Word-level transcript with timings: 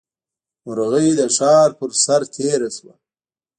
مرغۍ 0.65 1.09
د 1.19 1.21
ښار 1.35 1.69
پر 1.79 1.91
سر 2.03 2.21
تېره 2.35 2.69
شوه. 2.77 2.93